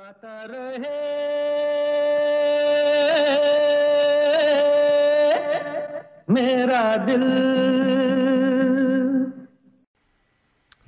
[0.00, 0.98] गाता रहे।
[6.30, 7.24] मेरा दिल।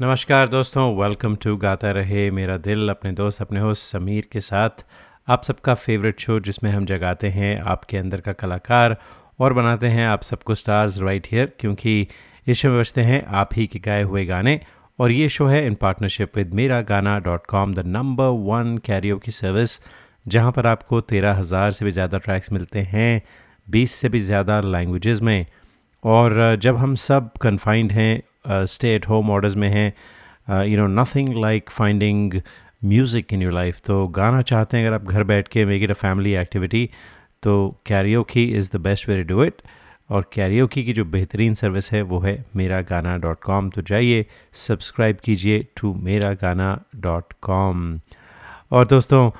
[0.00, 4.84] नमस्कार दोस्तों वेलकम टू गाता रहे, मेरा दिल। अपने दोस्त, अपने होस्ट समीर के साथ
[5.28, 8.96] आप सबका फेवरेट शो जिसमें हम जगाते हैं आपके अंदर का कलाकार
[9.40, 12.08] और बनाते हैं आप सबको स्टार्स राइट हियर क्योंकि
[12.46, 14.60] इस शो में बजते हैं आप ही के गाए हुए गाने
[15.02, 19.16] और ये शो है इन पार्टनरशिप विद मेरा Gaana dot com the number one Cairo
[19.18, 19.78] की सर्विस
[20.26, 23.22] जहाँ पर आपको तेरह हज़ार से भी ज़्यादा ट्रैक्स मिलते हैं,
[23.66, 25.46] बीस से भी ज़्यादा लैंग्वेजेस में।
[26.04, 31.34] और जब हम सब कन्फाइंड हैं स्टे एट होम ऑर्डर्स में हैं you know nothing
[31.42, 32.40] like finding
[32.84, 35.90] music in your life तो गाना चाहते हैं अगर आप घर बैठ के make it
[35.90, 36.88] a family activity
[37.42, 39.62] तो कैरियो की is the best way to do it
[40.12, 44.24] और कैरियो की जो बेहतरीन सर्विस है, वो है मेरा गाना डॉट कॉम तो जाइए
[44.52, 48.00] सब्सक्राइब कीजिए टू मेरा गाना डॉट कॉम
[48.72, 49.30] और दोस्तों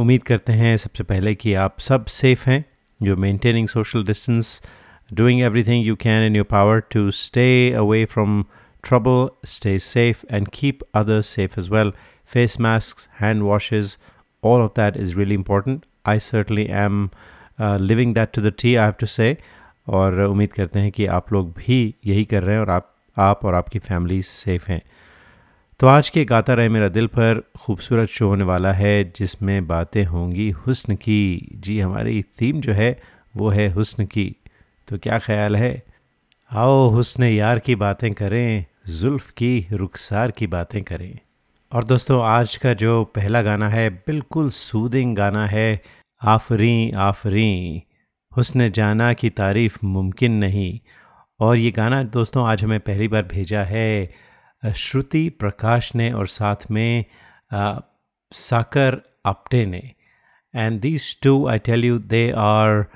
[0.00, 2.64] उम्मीद करते हैं सबसे पहले कि आप सब सेफ़ हैं
[3.00, 4.60] जो maintaining social distance
[5.12, 8.44] doing everything you can in your power to stay away from
[8.84, 11.92] trouble stay safe and keep others safe as well
[12.26, 13.96] face mask hand washes
[14.44, 17.08] all of that is really important I certainly am
[17.60, 19.36] living that to the T I have to say
[19.88, 22.88] और उम्मीद करते हैं कि आप लोग भी यही कर रहे हैं और आप
[23.18, 24.82] आप और आपकी फैमिली सेफ़ हैं।
[25.80, 30.04] तो आज के गाता रहे मेरा दिल पर खूबसूरत शो होने वाला है, जिसमें बातें
[30.04, 33.02] होंगी हुस्न की। जी, हमारी थीम जो है,
[33.36, 34.36] वो है हुस्न की।
[34.88, 35.82] तो क्या ख्याल है?
[36.52, 41.18] आओ हुस्न यार की बातें करें, जुल्फ़ की, रुखसार की बातें करें।
[41.72, 45.82] और दोस्तों, आज का जो पहला गाना है, बिल्कुल सूदिंग गाना है,
[46.22, 47.82] आफरी आफरी।
[48.36, 50.78] हुस्न जाना की तारीफ़ मुमकिन नहीं।
[51.40, 54.14] और ये गाना दोस्तों आज हमें पहली बार भेजा है।
[54.76, 57.04] श्रुति प्रकाश ने और साथ में
[57.52, 57.78] आ,
[58.32, 59.90] साकर अपटे ने।
[60.56, 62.86] And these two I tell you they are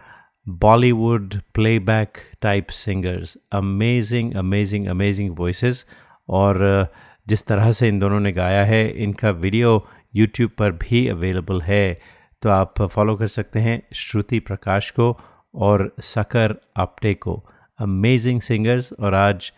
[0.48, 5.86] Bollywood playback type singers amazing amazing amazing voices
[6.28, 6.86] और
[7.28, 12.15] जिस तरह से इन दोनों ने गाया है इनका वीडियो यूट्यूब पर भी अवेलेबल है।
[12.42, 15.20] तो आप फॉलो कर सकते हैं श्रुति प्रकाश को
[15.54, 19.52] और सकर आपटे को। अमेजिंग सिंगर्स और आज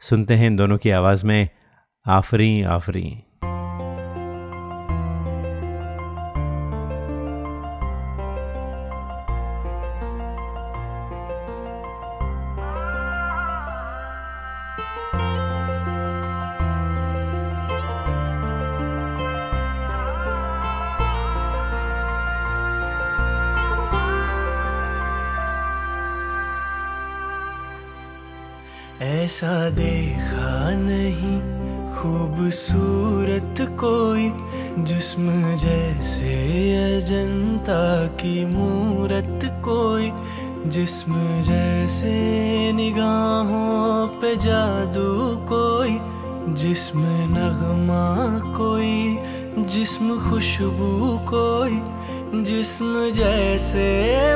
[0.00, 1.48] सुनते हैं इन दोनों की आवाज़ में,
[2.06, 3.22] आफरी आफरी।
[29.38, 31.36] ऐसा देखा नहीं,
[31.94, 34.24] खूबसूरत कोई
[34.84, 36.32] जिस्म जैसे
[36.78, 37.84] अजंता
[38.18, 40.10] की मूरत कोई
[40.74, 41.12] जिस्म
[41.48, 42.14] जैसे
[42.72, 45.06] निगाहों पे जादू
[45.52, 45.94] कोई
[46.58, 47.04] जिस्म
[47.36, 48.04] नगमा
[48.58, 50.90] कोई जिस्म खुशबू
[51.30, 53.86] कोई जिस्म जैसे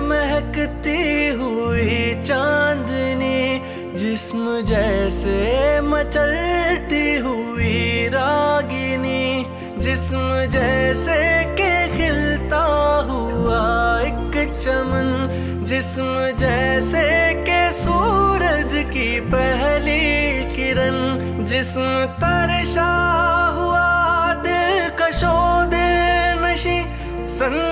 [0.00, 1.02] महकती
[1.42, 3.61] हुई चांदनी
[4.02, 9.46] जिस्म जैसे मचलती हुई रागिनी,
[9.78, 11.18] जिस्म जैसे
[11.60, 12.62] के खिलता
[13.10, 13.60] हुआ
[14.00, 17.04] एक चमन, जिस्म जैसे
[17.46, 20.00] के सूरज की पहली
[20.56, 22.90] किरण, जिस्म तरशा
[23.58, 23.86] हुआ
[24.42, 25.36] दिल कशो
[25.70, 26.80] दिल नशी
[27.38, 27.71] संदली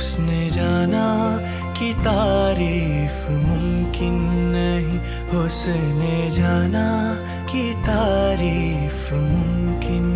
[0.00, 1.06] हुस्न जाना
[1.76, 4.16] कि तारीफ़ मुमकिन
[4.54, 4.98] नहीं।
[5.40, 6.86] उसने जाना
[7.52, 10.09] कि तारीफ़ मुमकिन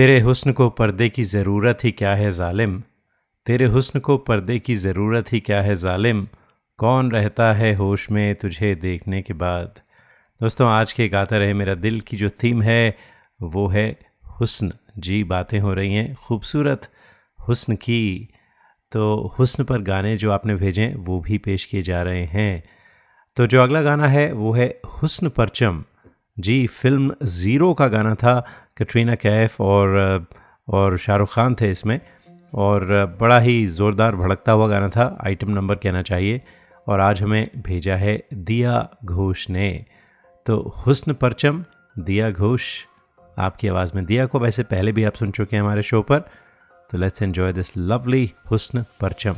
[0.00, 2.82] तेरे हुस्न को पर्दे की ज़रूरत ही क्या है ज़ालिम?
[3.46, 6.26] तेरे हुस्न को पर्दे की ज़रूरत ही क्या है ज़ालिम?
[6.78, 9.80] कौन रहता है होश में तुझे देखने के बाद?
[10.42, 12.96] दोस्तों, आज के गाता रहे मेरा दिल की जो थीम है,
[13.42, 13.98] वो है
[14.40, 16.88] हुस्न। जी, बातें हो रही हैं। खूबसूरत
[17.48, 18.28] हुस्न की।
[18.92, 22.64] तो हुस्न पर गाने जो आपने भेजे वो भी पेश किए जा रहे हैं।
[23.36, 25.84] तो जो अगला गाना है, वो है हुस्न परचम।
[26.40, 28.46] जी, फ़िल्म ज़ीरो का गाना था,
[28.78, 30.26] कटरीना कैफ और
[30.68, 32.00] और शाहरुख खान थे इसमें।
[32.54, 32.84] और
[33.20, 36.42] बड़ा ही ज़ोरदार भड़कता हुआ गाना था, आइटम नंबर कहना चाहिए।
[36.88, 39.84] और आज हमें भेजा है दिया घोष ने।
[40.46, 41.64] तो हुस्न परचम,
[41.98, 42.84] दिया घोष,
[43.38, 46.18] आपकी आवाज़ में दिया को वैसे पहले भी आप सुन चुके हैं हमारे शो पर।
[46.90, 49.34] तो लेट्स एन्जॉय दिस लवली हुस्न परचम।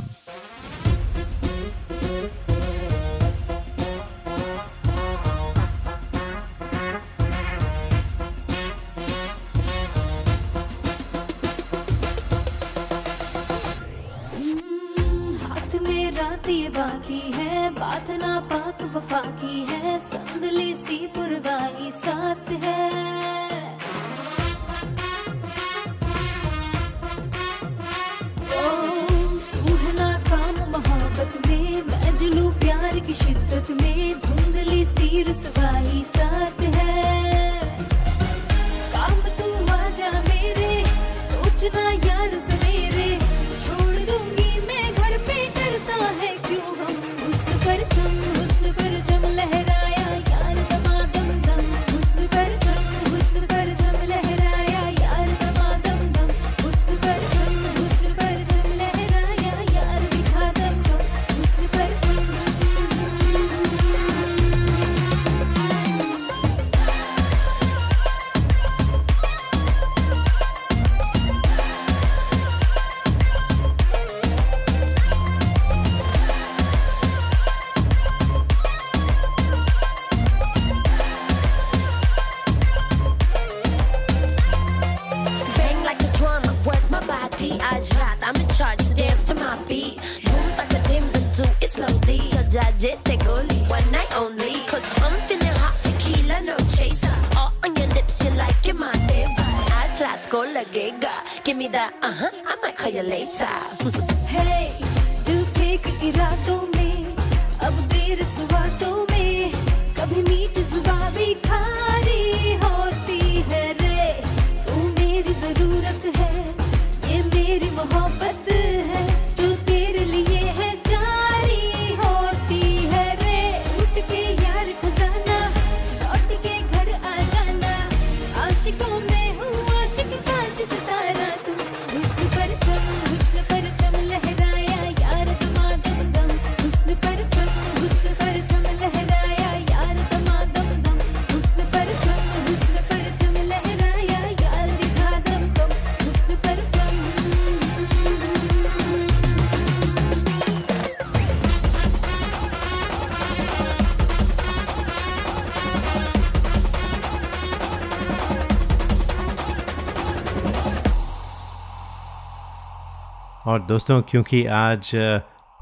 [163.52, 164.90] और दोस्तों, क्योंकि आज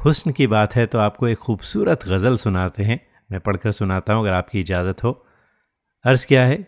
[0.04, 3.00] हुस्न की बात है तो आपको एक खूबसूरत गज़ल सुनाते हैं।
[3.32, 5.26] मैं पढ़कर सुनाता हूँ, अगर आपकी इजाज़त हो।
[6.04, 6.66] अर्ज़ क्या है?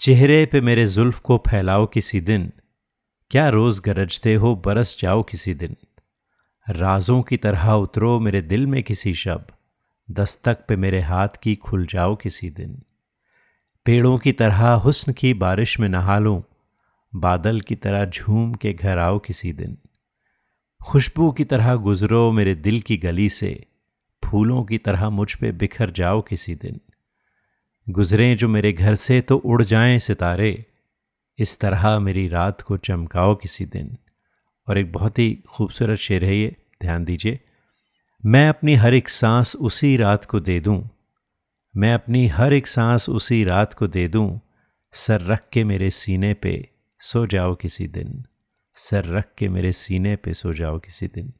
[0.00, 2.52] चेहरे पे मेरे जुल्फ को फैलाओ किसी दिन।
[3.30, 5.76] क्या रोज़ गरजते हो, बरस जाओ किसी दिन।
[6.70, 9.46] राजों की तरह उतरो मेरे दिल में किसी शब।
[10.10, 12.82] दस्तक पे मेरे हाथ की खुल जाओ किसी दिन।
[13.84, 16.42] पेड़ों की तरह हुस्न की बारिश में नहा लूँ।
[17.14, 19.78] बादल की तरह झूम के घर आओ किसी दिन।
[20.86, 23.66] खुशबू की तरह गुजरो मेरे दिल की गली से,
[24.24, 26.80] फूलों की तरह मुझ पे बिखर जाओ किसी दिन।
[27.90, 30.66] गुजरें जो मेरे घर से तो उड़ जाएँ सितारे,
[31.38, 33.96] इस तरह मेरी रात को चमकाओ किसी दिन।
[34.68, 37.40] और एक बहुत ही खूबसूरत शेर है ये, ध्यान दीजिए।
[38.26, 40.88] मैं अपनी हर एक सांस उसी रात को दे दूँ।
[41.76, 44.40] मैं अपनी हर एक सांस उसी रात को दे दूँ,
[44.92, 46.68] सर रख के मेरे सीने पे
[47.00, 48.24] सो जाओ किसी दिन।
[48.80, 51.32] सर रख के मेरे सीने पे सो जाओ किसी दिन।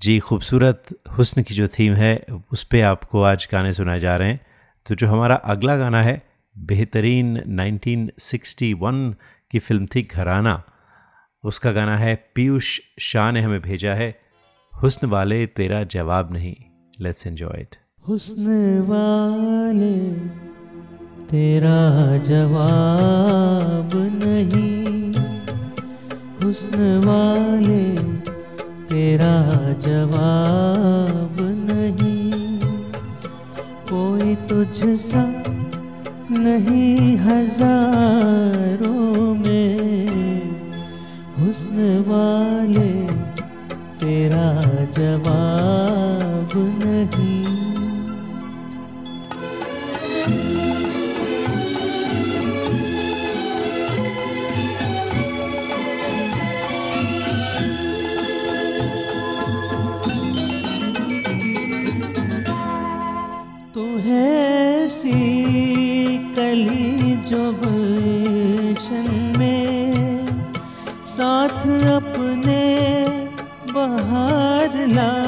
[0.00, 0.84] जी, खूबसूरत
[1.18, 4.40] हुस्न की जो थीम है, उस पर आपको आज गाने सुनाए जा रहे हैं।
[4.86, 6.22] तो जो हमारा अगला गाना है,
[6.58, 9.14] बेहतरीन 1961
[9.50, 10.62] की फ़िल्म थी घराना।
[11.44, 14.20] उसका गाना है, पीयूष शाह ने हमें भेजा है।
[14.82, 16.56] हुस्न वाले तेरा जवाब नहीं।
[17.00, 17.76] लेट्स एंजॉय इट
[18.08, 18.46] हुस्न
[18.80, 20.14] वाले
[21.24, 24.73] तेरा जवाब नहीं।
[26.54, 27.98] हुस्न वाले,
[28.84, 32.58] तेरा जवाब नहीं।
[33.92, 35.44] कोई तुझसा
[36.30, 40.08] नहीं हज़ारों में।
[41.38, 43.06] हुस्न वाले,
[43.98, 47.33] तेरा जवाब नहीं।
[67.34, 67.52] जो
[69.38, 70.26] में
[71.14, 72.62] साथ अपने
[73.74, 75.23] बाहर लाई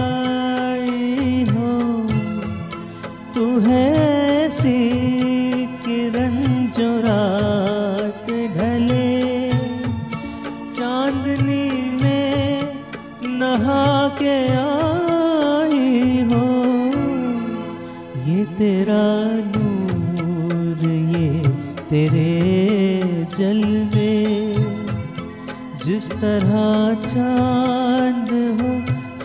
[26.20, 26.54] तरह
[27.02, 28.70] चाँद हो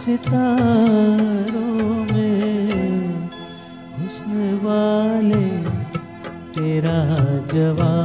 [0.01, 1.61] सितारों
[2.11, 3.15] में
[3.99, 5.45] हुस्न वाले
[6.57, 6.99] तेरा
[7.53, 8.00] जवाब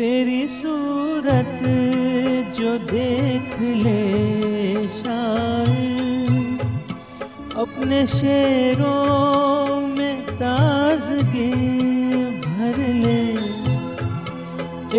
[0.00, 1.58] तेरी सूरत
[2.58, 4.04] जो देख ले
[4.94, 6.62] शायर
[7.60, 11.50] अपने शेरों में ताजगी
[12.46, 13.20] भर ले।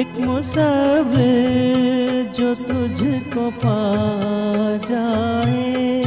[0.02, 1.50] एक मुसाफिर
[2.38, 3.82] जो तुझको पा
[4.88, 6.04] जाए,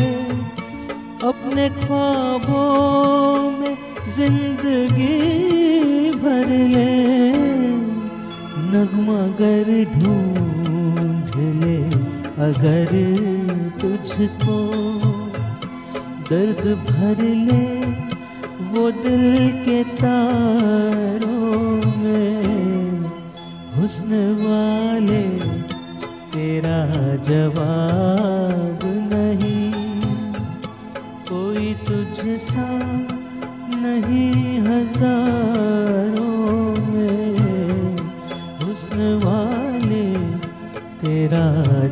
[1.25, 3.77] अपने ख्वाबों में
[4.17, 5.21] ज़िंदगी
[6.23, 7.24] भर ले।
[8.75, 11.29] नगमा गर ढूंढ
[11.61, 11.77] ले
[12.45, 12.93] अगर
[13.81, 14.57] तुझको
[16.31, 17.65] दर्द भर ले,
[18.71, 19.27] वो दिल
[19.65, 21.61] के तारों
[22.01, 23.05] में
[23.77, 25.25] हुस्न वाले,
[26.35, 26.81] तेरा
[27.29, 28.74] जवाब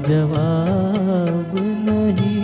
[0.02, 2.42] जवाब नहीं।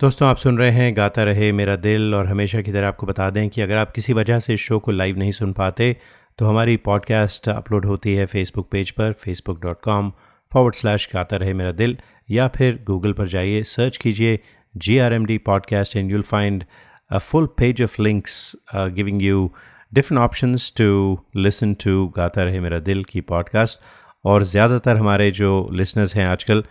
[0.00, 3.30] दोस्तों, आप सुन रहे हैं, गाता रहे मेरा दिल और हमेशा की तरह आपको बता
[3.30, 5.96] दें कि अगर आप किसी वजह से इस शो को लाइव नहीं सुन पाते
[6.38, 10.12] तो हमारी पॉडकास्ट अपलोड होती है फेसबुक पेज पर Facebook dot com
[10.52, 11.98] forward slash Gaata Rahe Mera दिल।
[12.30, 14.40] या फिर गूगल पर जाइए सर्च कीजिए
[14.76, 16.64] G R M D podcast and you'll find
[17.10, 19.52] a full page of links giving you
[19.94, 23.80] different options to listen to Gaata Rahe Mera दिल की podcast
[24.24, 26.64] और ज़्यादातर हमारे जो लिसनर्स हैं आजकल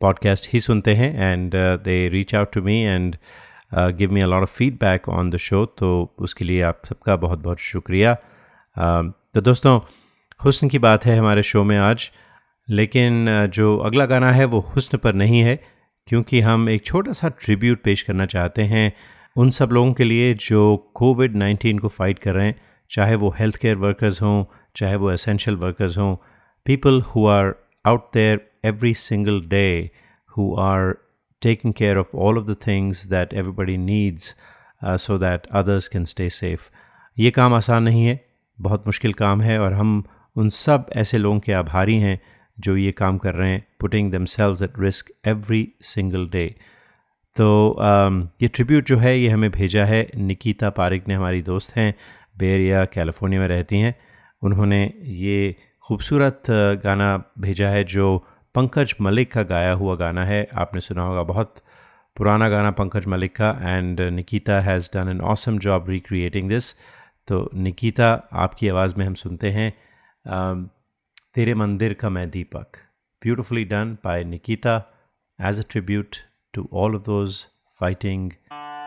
[0.00, 3.16] पॉडकास्ट ही सुनते हैं and they reach out to me and
[3.74, 7.58] give me a lot of feedback on the show तो उसके लिए आप सबका बहुत बहुत
[7.58, 9.80] शुक्रिया। Uh, तो दोस्तों
[10.44, 12.10] हुस्न की बात है हमारे शो में आज।
[12.70, 15.58] लेकिन जो अगला गाना है वो हुस्न पर नहीं है
[16.08, 18.92] क्योंकि हम एक छोटा सा ट्रिब्यूट पेश करना चाहते हैं
[19.36, 22.60] उन सब लोगों के लिए जो कोविड नाइन्टीन को फाइट कर रहे हैं
[22.90, 24.44] चाहे वो हेल्थ केयर वर्कर्स हों
[24.76, 26.14] चाहे वो एसेंशियल वर्कर्स हों
[26.66, 27.54] people who are
[28.12, 29.90] there every single day
[30.32, 30.98] who are
[31.42, 34.34] taking care of all of the things that everybody needs
[34.82, 36.70] uh, so that others can stay safe.
[37.18, 38.18] ये काम आसान नहीं है
[38.58, 40.04] बहुत मुश्किल काम है और हम
[40.36, 42.20] उन सब ऐसे लोगों के आभारी हैं
[42.60, 46.46] जो ये काम कर रहे हैं putting themselves at risk every single day
[47.36, 47.46] तो
[47.80, 51.94] um, ये ट्रिब्यूट जो है ये हमें भेजा है। निकिता पारिक ने हमारी दोस्त हैं
[52.38, 53.94] बेरिया कैलिफ़ोर्निया में रहती हैं।
[54.42, 56.50] उन्होंने ये खूबसूरत
[56.84, 58.16] गाना भेजा है जो
[58.54, 61.62] पंकज मलिक का गाया हुआ गाना है। आपने सुना होगा बहुत
[62.16, 66.72] पुराना गाना पंकज मलिक का and Nikita has done an awesome job recreating this
[67.28, 69.72] तो निकिता आपकी आवाज़ में हम सुनते हैं।
[71.32, 72.78] Tere Mandir Ka Main Deepak,
[73.20, 74.86] beautifully done by Nikita
[75.38, 77.46] as a tribute to all of those
[77.78, 78.36] fighting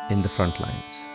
[0.09, 1.12] in the front lines.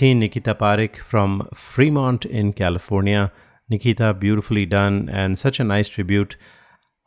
[0.00, 3.28] थी Nikita Parik from Fremont in California
[3.70, 6.34] Nikita beautifully done and such a nice tribute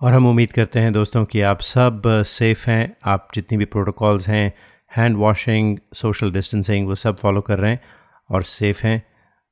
[0.02, 4.28] और हम उम्मीद करते हैं दोस्तों कि आप सब सेफ़ हैं, आप जितनी भी प्रोटोकॉल्स
[4.30, 4.54] हैं
[4.92, 7.82] हैंड वॉशिंग सोशल डिस्टेंसिंग वो सब फॉलो कर रहे हैं
[8.30, 9.00] और सेफ़ हैं.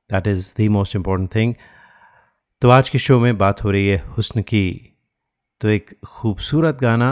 [0.10, 1.54] That is the most important thing
[2.62, 4.94] तो आज के शो में बात हो रही है हुस्न की।
[5.62, 7.12] तो एक खूबसूरत गाना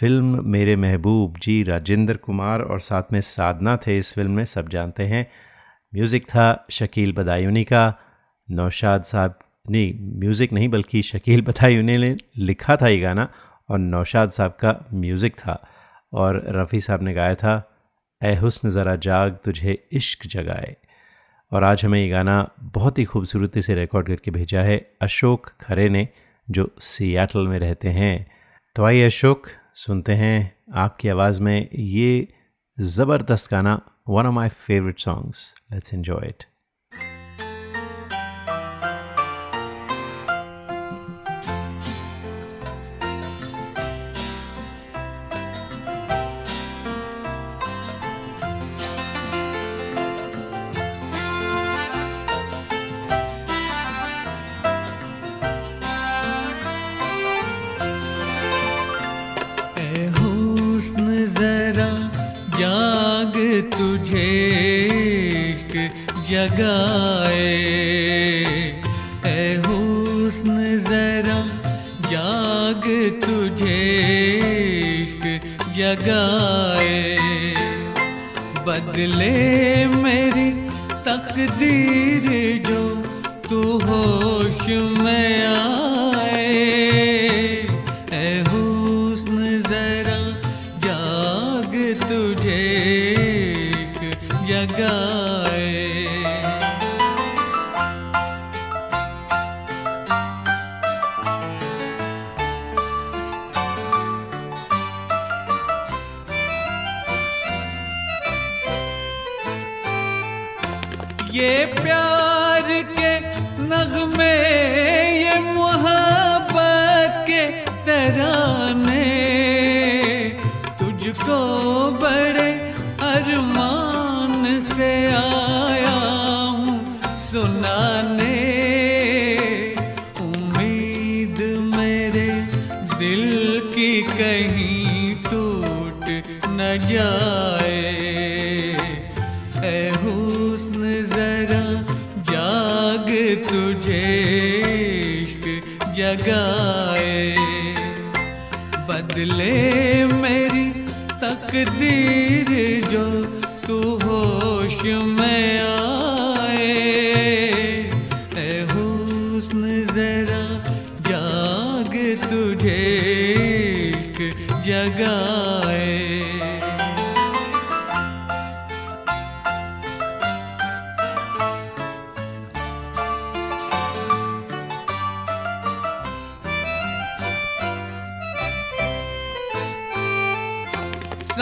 [0.00, 4.68] फ़िल्म मेरे महबूब जी, राजेंद्र कुमार और साथ में साधना थे इस फ़िल्म में, सब
[4.68, 5.26] जानते हैं।
[5.92, 7.94] म्यूज़िक था शकील बदायूनी का।
[8.48, 9.38] नौशाद साहब
[9.70, 13.28] नहीं म्यूज़िक नहीं बल्कि शकील बदायूनी ने लिखा था ये गाना
[13.68, 15.62] और नौशाद साहब का म्यूज़िक था।
[16.12, 17.62] और रफ़ी साहब ने गाया था
[18.22, 20.76] ए हुस्न ज़रा जाग तुझे इश्क जगाए।
[21.52, 25.88] और आज हमें ये गाना बहुत ही खूबसूरती से रिकॉर्ड करके भेजा है अशोक खरे
[25.88, 26.08] ने,
[26.48, 28.26] जो सियाटल में रहते हैं।
[28.76, 32.28] तो आइए अशोक, सुनते हैं आपकी आवाज़ में ये
[32.78, 35.54] ज़बरदस्त गाना one of my favorite songs.
[35.70, 36.46] Let's enjoy it.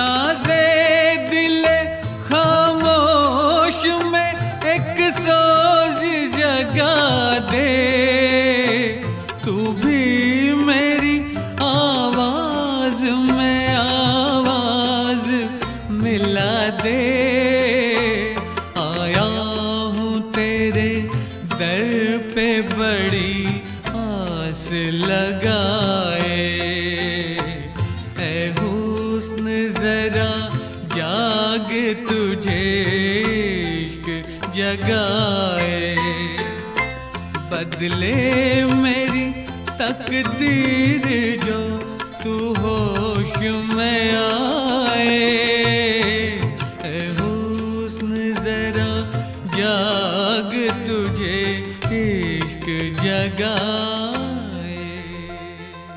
[0.06, 0.66] साजे
[1.30, 1.64] दिल
[2.26, 3.78] खामोश
[4.12, 4.32] में
[4.72, 4.98] एक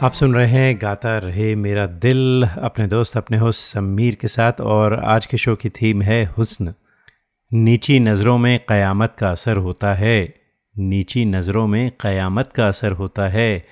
[0.04, 4.62] आप सुन रहे हैं गाता रहे मेरा दिल, अपने दोस्त, अपने होस्ट समीर के साथ
[4.62, 6.74] और आज के शो की थीम है हुस्न।
[7.52, 10.34] नीची नज़रों में क़यामत का असर होता है।
[10.76, 13.66] नीची नज़रों में क़यामत का असर होता है।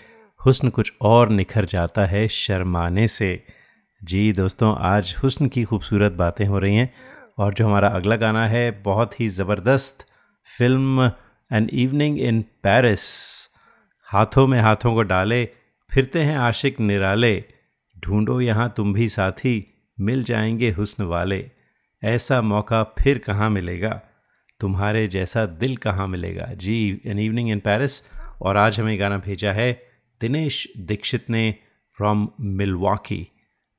[0.45, 3.43] हुस्न कुछ और निखर जाता है शर्माने से।
[4.01, 6.93] जी दोस्तों, आज हुस्न की खूबसूरत बातें हो रही हैं
[7.37, 10.05] और जो हमारा अगला गाना है, बहुत ही ज़बरदस्त
[10.47, 11.11] film
[11.51, 13.05] an evening in Paris
[14.07, 15.47] हाथों में हाथों को डाले
[15.89, 17.43] फिरते हैं आशिक निराले,
[17.99, 21.51] ढूंढो यहाँ तुम भी साथी, मिल जाएँगे हुस्न वाले।
[22.03, 24.01] ऐसा मौका फिर कहाँ मिलेगा?
[24.59, 26.45] तुम्हारे जैसा दिल कहाँ मिलेगा?
[26.53, 28.01] जी एन इवनिंग इन पेरिस
[28.41, 29.71] और आज हमें गाना भेजा है
[30.21, 31.55] दिनेश दीक्षित ने
[31.97, 33.27] from Milwaukee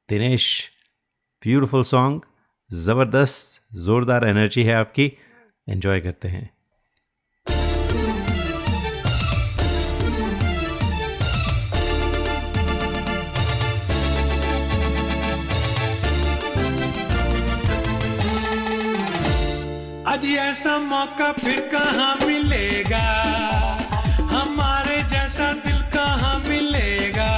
[0.09, 0.71] Dinesh
[1.42, 2.23] beautiful song
[2.73, 5.12] ज़बरदस्त, ज़ोरदार एनर्जी है आपकी।
[5.68, 6.58] एंजॉय करते हैं।
[20.19, 23.03] आज ऐसा मौका फिर कहाँ मिलेगा?
[24.31, 27.29] हमारे जैसा दिल कहाँ मिलेगा?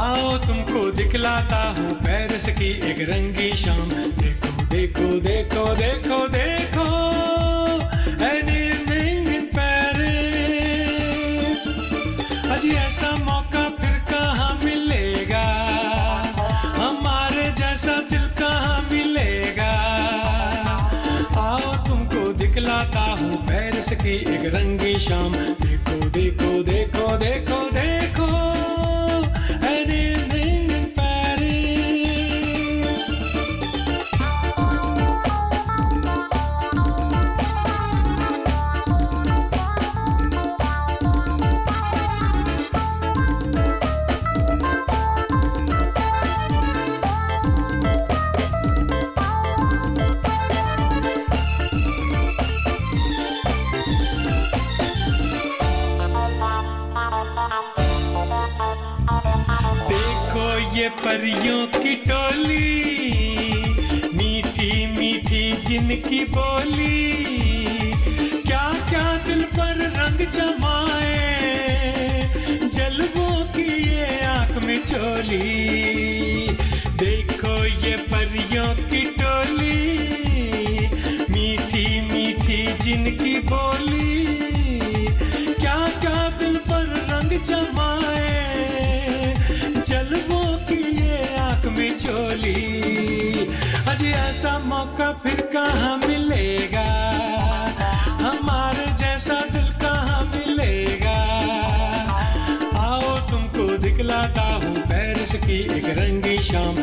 [0.00, 3.88] आओ तुमको दिखलाता हूँ पेरिस की एक रंगी शाम।
[4.72, 6.88] देखो देखो देखो देखो देखो
[8.30, 8.48] एन
[9.28, 11.68] इन पेरिस।
[12.48, 13.59] आज ऐसा मौका
[23.94, 27.99] की एक रंगी शाम। देखो देखो देखो देखो देखो।
[60.80, 62.68] ये परियों की टोली,
[64.16, 67.02] मीठी मीठी जिनकी बोली।
[68.46, 71.18] क्या क्या दिल पर रंग जमाए,
[72.72, 76.19] जलवों की ये आँख में चोली।
[94.40, 96.84] ऐसा मौका फिर कहाँ मिलेगा?
[98.22, 101.16] हमारे जैसा दिल कहाँ मिलेगा?
[102.80, 106.74] आओ तुमको दिखलाता हूँ पेरिस की एक रंगी शाम।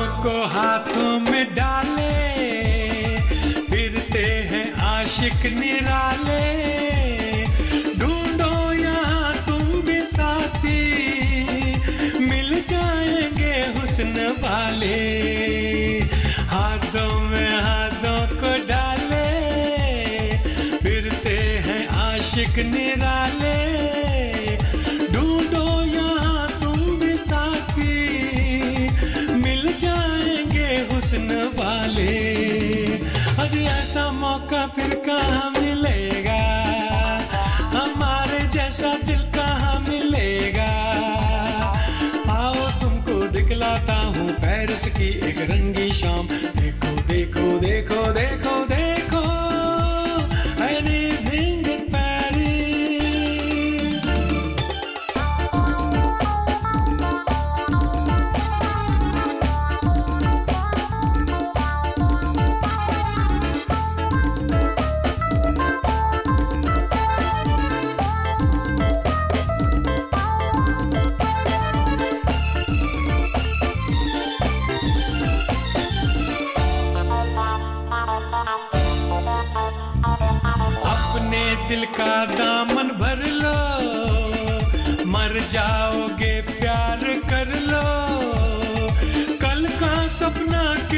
[0.00, 2.08] को हाथों में डाले,
[3.70, 6.44] फिरते हैं आशिक निराले।
[7.94, 10.82] ढूंढो यहाँ तुम भी साथी,
[12.20, 14.98] मिल जाएँगे हुस्न वाले।
[16.48, 19.26] हाथों में हाथों को डाले,
[20.78, 21.36] फिरते
[21.66, 23.69] हैं आशिक निराले।
[33.50, 36.36] अजी ऐसा मौका फिर कहाँ मिलेगा?
[37.74, 40.68] हमारे जैसा दिल कहाँ मिलेगा?
[42.30, 48.89] आओ तुमको दिखलाता हूँ, पेरिस की एक रंगी शाम। देखो देखो देखो देखो देखो।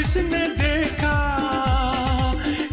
[0.02, 1.18] किसने देखा?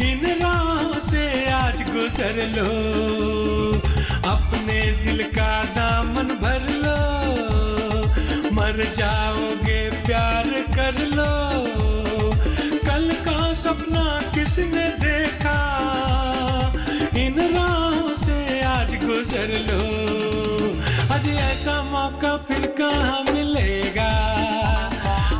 [0.01, 2.67] इन राहों से आज गुजर लो।
[4.29, 7.21] अपने दिल का दामन भर लो।
[8.51, 11.61] मर जाओगे, प्यार कर लो।
[12.77, 15.59] कल का सपना किसने देखा?
[17.17, 19.83] इन राहों से आज गुजर लो।
[21.15, 24.09] आज ऐसा मौका फिर कहाँ मिलेगा?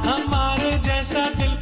[0.08, 1.59] हमारे जैसा दिल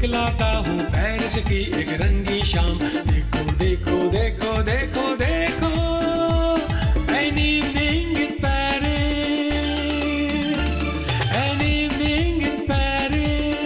[0.00, 5.70] दिखलाता हूँ। पेरिस की एक रंगी शाम। देखो देखो देखो देखो देखो।
[8.42, 9.18] Paris
[11.38, 13.56] an evening in Paris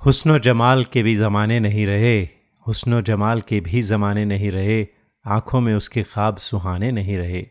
[0.00, 2.18] हुस्न जमाल के भी ज़माने नहीं रहे,
[2.66, 4.80] हुस्न जमाल के भी ज़माने नहीं रहे।
[5.26, 7.46] आँखों में उसके ख्वाब सुहाने नहीं रहे।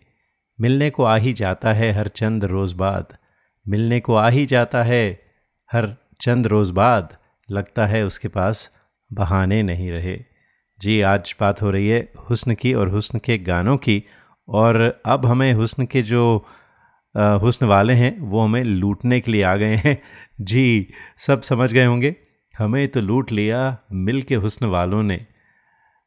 [0.62, 3.18] मिलने को आ ही जाता है हर चंद रोज़ बाद।
[3.68, 5.20] मिलने को आ ही जाता है
[5.72, 7.18] हर चंद रोज़ बाद।
[7.52, 8.78] लगता है उसके पास
[9.14, 10.20] बहाने नहीं रहे।
[10.80, 14.04] जी, आज बात हो रही है हुस्न की और हुस्न के गानों की।
[14.50, 16.46] और अब हमें हुस्न के जो
[17.18, 20.02] हुस्न वाले हैं, वो हमें लूटने के लिए आ गए हैं।
[20.42, 22.16] जी, सब समझ गए होंगे।
[22.58, 25.26] हमें तो लूट लिया मिल के हुस्न वालों ने।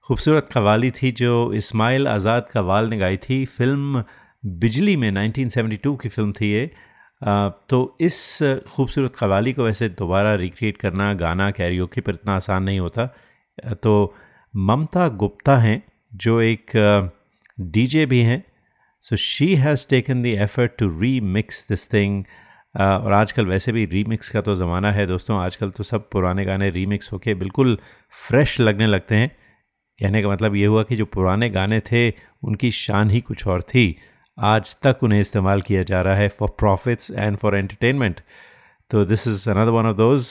[0.08, 4.02] खूबसूरत कवाली थी जो इस्माइल आज़ाद कवाल ने गाई थी। फ़िल्म
[4.44, 6.64] बिजली में 1972 की फ़िल्म थी ये।
[7.70, 12.78] तो इस खूबसूरत कवाली को वैसे दोबारा रिक्रिएट करना, गाना कैरियोके पर इतना आसान नहीं
[12.80, 13.06] होता।
[13.82, 14.14] तो
[14.54, 16.70] ममता गुप्ता हैं, जो एक
[17.58, 18.42] डीजे भी हैं।
[19.04, 20.88] So she has taken the effort to
[21.36, 22.24] remix this thing
[22.74, 26.70] और आजकल वैसे भी रीमिक्स का तो ज़माना है दोस्तों। आजकल तो सब पुराने गाने
[26.70, 27.76] रीमिक्स होके बिल्कुल
[28.28, 29.30] फ्रेश लगने लगते हैं।
[29.98, 32.10] कहने का मतलब ये हुआ कि जो पुराने गाने थे,
[32.42, 33.96] उनकी शान ही कुछ और थी।
[34.38, 38.20] आज तक उन्हें इस्तेमाल किया जा रहा है for profits and for entertainment
[38.90, 40.28] तो this is another one of those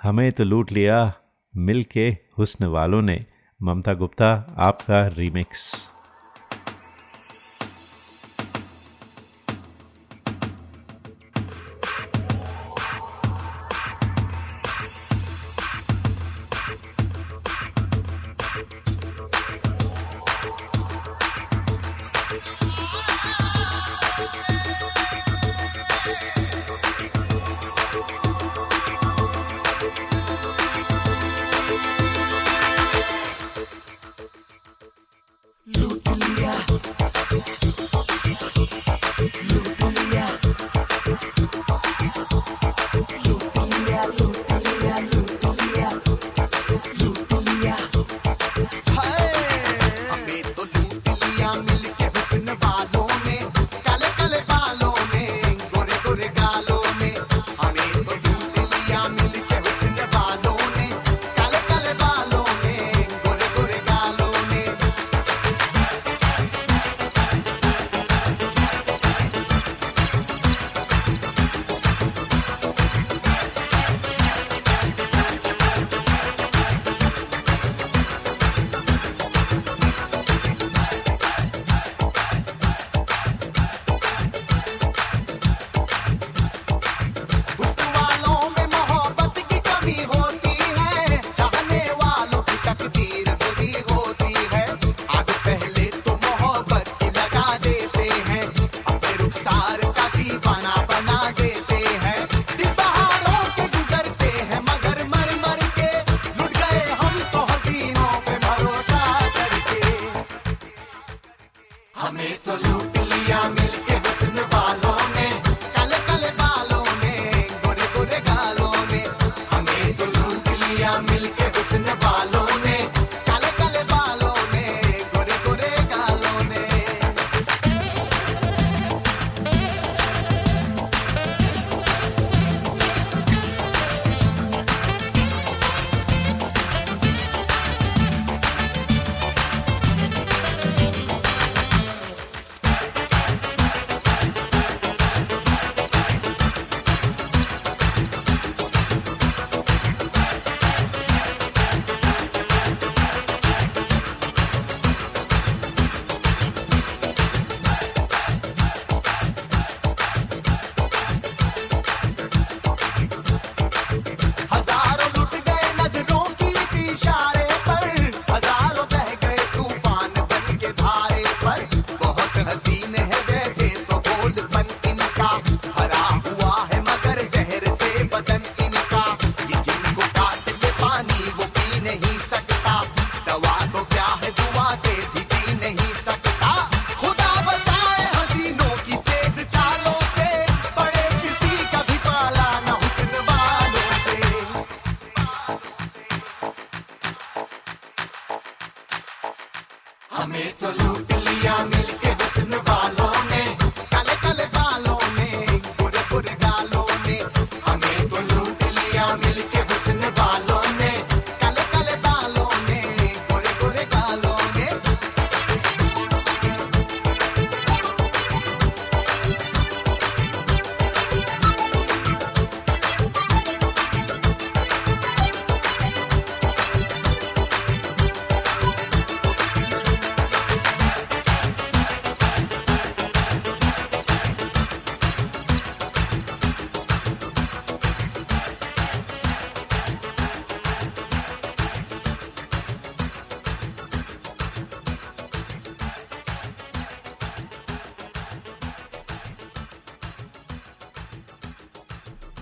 [0.00, 1.12] हमें तो लूट लिया
[1.54, 3.24] मिल के हुस्न वालों ने।
[3.60, 5.89] ममता गुप्ता, आपका रीमिक्स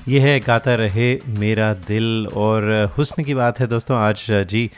[0.09, 2.65] ये है, गाता रहे मेरा दिल। और
[2.97, 4.71] हुस्न की बात है दोस्तों, आज जी,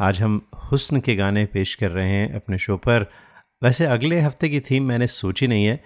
[0.00, 3.06] आज हम हुस्न के गाने पेश कर रहे हैं अपने शो पर।
[3.62, 5.80] वैसे अगले हफ़्ते की थीम मैंने सोची नहीं है।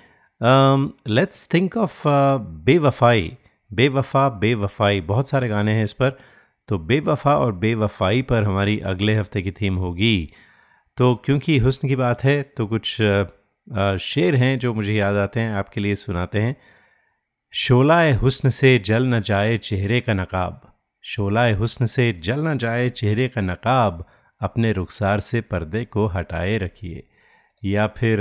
[1.09, 2.03] लेट्स थिंक ऑफ़
[2.67, 3.33] बेवफाई,
[3.71, 6.19] बेवफा, बेवफाई, बहुत सारे गाने हैं इस पर।
[6.69, 10.33] तो बेवफा और बेवफाई पर हमारी अगले हफ़्ते की थीम होगी।
[10.99, 12.97] तो क्योंकि हुस्न की बात है तो कुछ
[14.03, 16.57] शेर हैं जो मुझे याद आते हैं, आपके लिए सुनाते हैं।
[17.53, 22.91] शोलाए हुस्न से जल न जाए चेहरे का नकाब। शोलाए हुस्न से जल न जाए
[22.91, 24.07] चेहरे का नकाब
[24.41, 27.09] अपने रुखसार से पर्दे को हटाए रखिए।
[27.65, 28.21] या फिर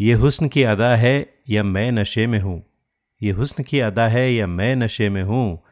[0.00, 2.64] ये हुस्न की अदा है या मैं नशे में हूँ?
[3.22, 5.62] ये हुस्न की अदा है या मैं नशे में हूँ?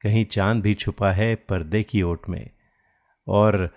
[0.00, 2.50] कहीं चाँद भी छुपा है पर्दे की ओट में।
[3.28, 3.70] और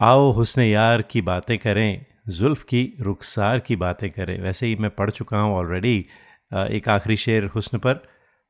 [0.00, 4.90] आओ हुस्न यार की बातें करें, जुल्फ़ की, रुखसार की बातें करें। वैसे ही मैं
[4.90, 6.06] पढ़ चुका हूँ ऑलरेडी
[6.52, 7.94] एक आखिरी शेर हुस्न पर,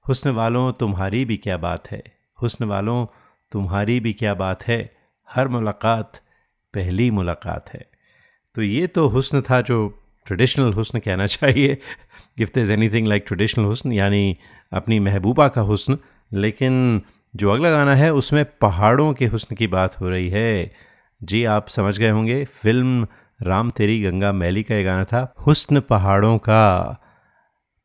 [0.09, 2.03] हुस्न वालों, तुम्हारी भी क्या बात है?
[2.43, 3.07] हुस्न वालों,
[3.53, 4.97] तुम्हारी भी क्या बात है?
[5.31, 6.21] हर मुलाकात
[6.75, 7.87] पहली मुलाकात है।
[8.55, 11.79] तो ये तो हुस्न था जो ट्रेडिशनल हुस्न कहना चाहिए।
[12.39, 14.37] If there anything like traditional हुस्न, यानी
[14.73, 15.99] अपनी महबूबा का हुस्न,
[16.33, 17.03] लेकिन
[17.37, 20.73] जो अगला गाना है, उसमें पहाड़ों के हुस्न की बात हो रही है।
[21.23, 23.07] जी, आप समझ गए होंगे, फ़िल्म
[23.43, 27.01] राम तेरी गंगा मैली का ये गाना था, हुस्न पहाड़ों का।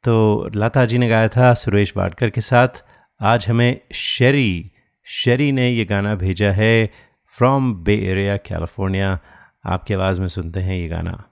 [0.04, 2.68] तो लता जी ने गाया था सुरेश वाडकर के साथ।
[3.22, 4.72] आज हमें शेरी
[5.06, 6.92] शेरी ने ये गाना भेजा है
[7.38, 9.20] फ्रॉम बे एरिया, कैलिफ़ोर्निया।
[9.66, 11.24] आपकी आवाज़ में सुनते हैं ये गाना।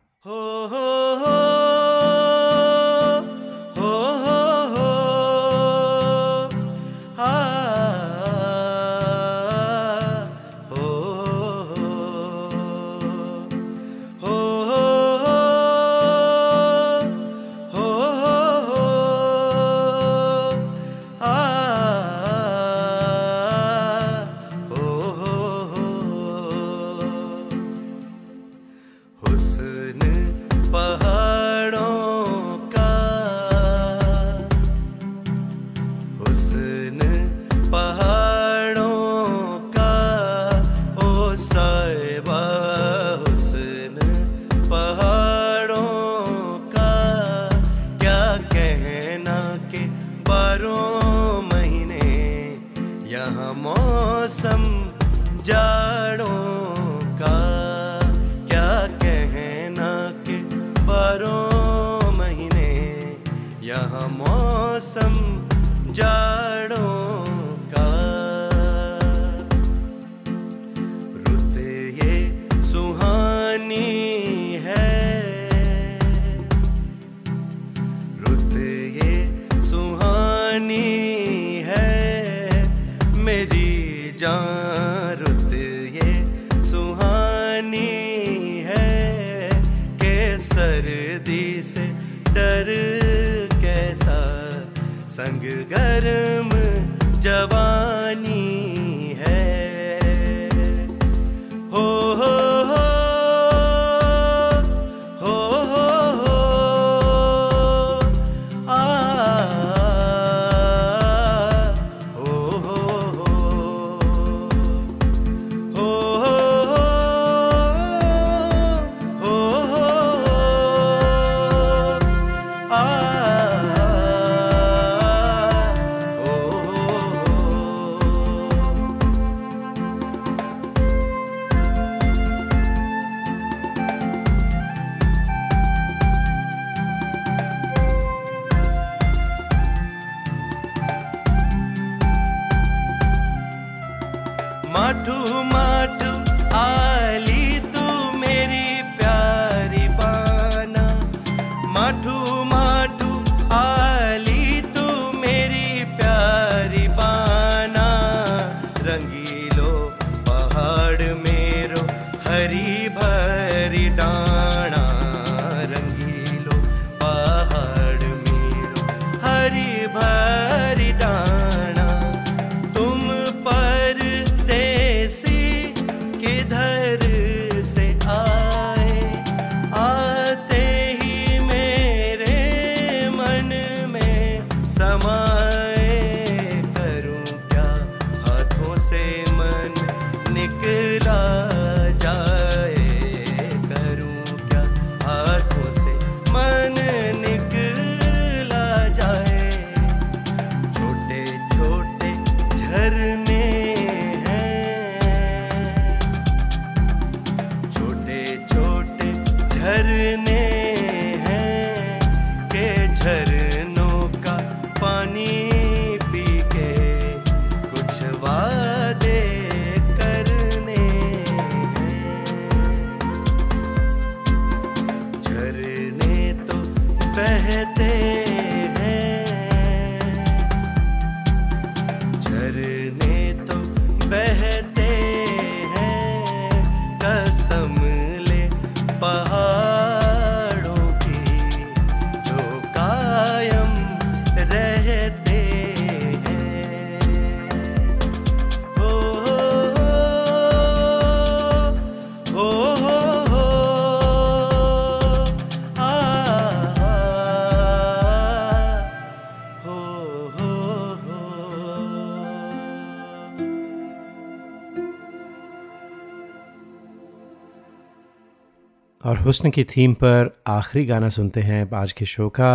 [269.17, 272.49] और हुस्न की थीम पर आखिरी गाना सुनते हैं आज के शो का।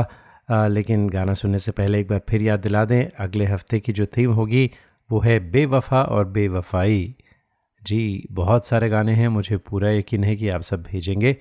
[0.51, 3.93] आ, लेकिन गाना सुनने से पहले एक बार फिर याद दिला दें अगले हफ़्ते की
[3.93, 4.71] जो थीम होगी
[5.11, 7.15] वो है बेवफा और बेवफाई।
[7.83, 11.37] जी बहुत सारे गाने हैं मुझे पूरा यकीन है कि आप सब भेजेंगे।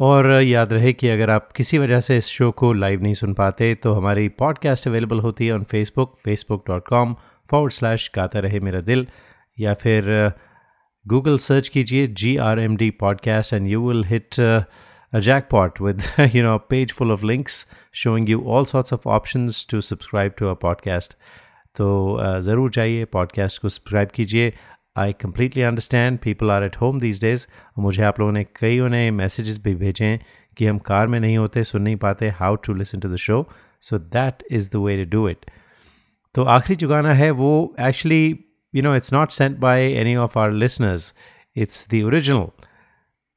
[0.00, 3.34] और याद रहे कि अगर आप किसी वजह से इस शो को लाइव नहीं सुन
[3.34, 7.16] पाते तो हमारी पॉडकास्ट अवेलेबल होती है on Facebook Facebook dot com
[7.50, 9.06] forward slash Gaata Rahe Mera Dil
[9.60, 10.32] या फिर
[11.08, 14.64] गूगल सर्च कीजिए G R M D podcast and you will hit
[15.14, 16.00] a jackpot with
[16.34, 17.54] you know a page full of links
[18.00, 21.14] showing you all sorts of options to subscribe to our podcast.
[21.76, 24.52] तो uh, ज़रूर जाइए podcast को subscribe कीजिए।
[24.96, 27.46] I completely understand people are at home these days
[27.78, 31.38] मुझे आप लोगों ने कईयों ने मैसेजेस भी भेजे हैं कि हम कार में नहीं
[31.38, 33.48] होते सुन नहीं पाते how to listen to the show
[33.80, 35.46] so that is the way to do it
[36.34, 38.44] तो आखिरी जो गाना है वो actually
[38.78, 41.14] you know it's not sent by any of our listeners
[41.56, 42.46] it's the original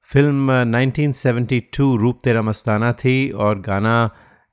[0.09, 3.95] film 1972 रूप तेरा मस्ताना थी और गाना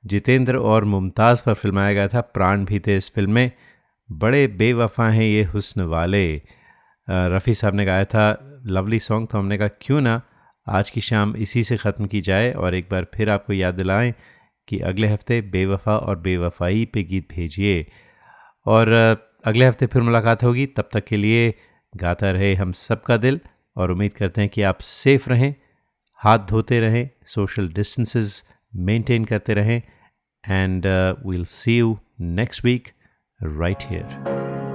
[0.03, 3.51] जितेंद्र और मुमताज़ पर फिल्माया गया था प्राण भी थे इस फ़िल्म में
[4.09, 6.41] बड़े बेवफा हैं ये हुस्न वाले
[7.07, 8.25] रफ़ी साहब ने गाया था
[8.65, 10.21] लवली सॉन्ग तो हमने कहा क्यों ना
[10.67, 14.13] आज की शाम इसी से ख़त्म की जाए और एक बार फिर आपको याद दिलाएँ
[14.67, 17.85] कि अगले हफ़्ते बेवफा और बेवफाई पे गीत भेजिए
[18.65, 18.91] और
[19.43, 21.53] अगले हफ़्ते फिर मुलाकात होगी। तब तक के लिए
[21.93, 23.39] गाता रहे हम सबका दिल
[23.77, 25.53] और उम्मीद करते हैं कि आप सेफ़ रहें,
[26.19, 29.81] हाथ धोते रहें सोशल डिस्टेंसेस मेंटेन करते रहें
[30.43, 30.85] and
[31.25, 32.87] we'll see you next week
[33.39, 34.68] right here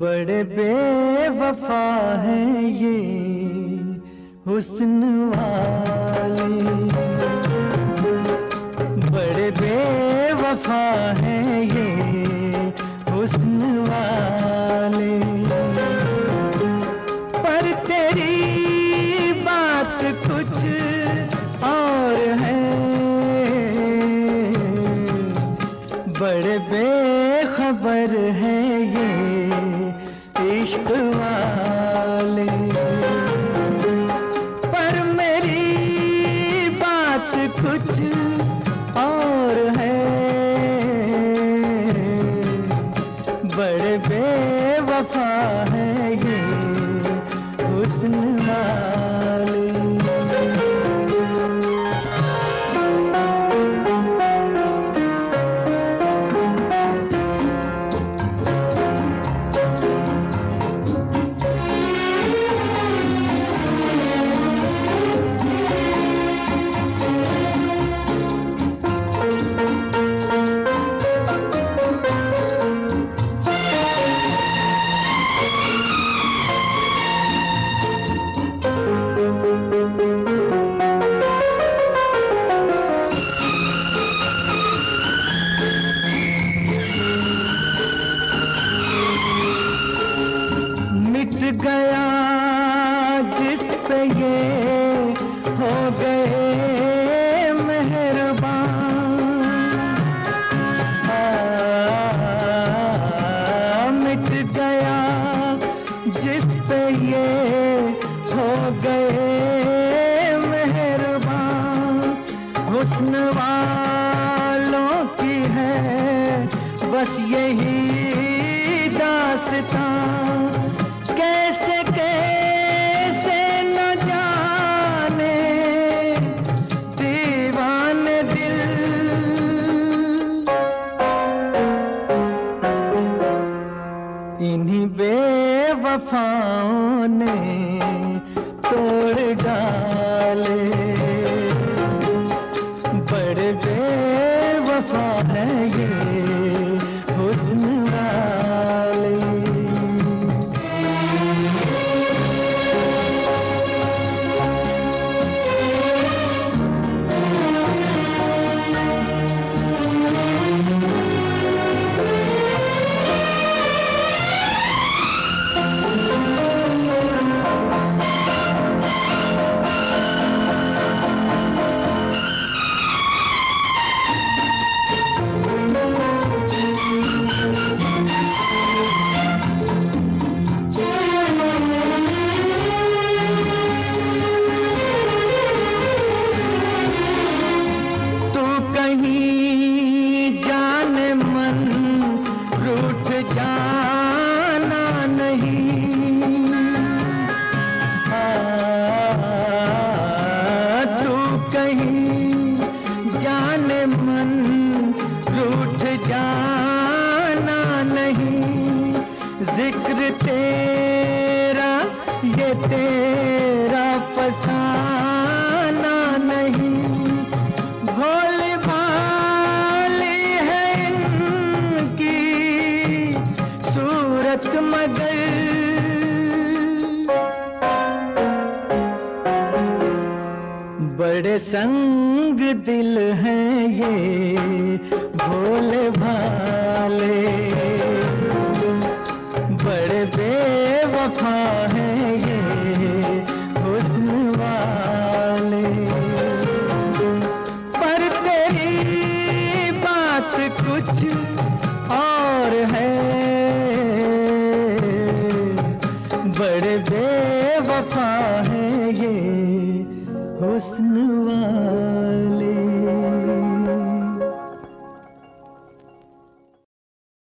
[0.00, 1.84] बड़े बेवफा
[2.22, 2.96] है ये
[4.46, 6.85] हुस्न वाले।